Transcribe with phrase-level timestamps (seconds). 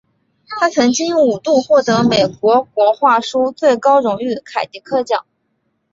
[0.47, 5.25] 他曾经五度获得美国图画书最高荣誉凯迪克奖。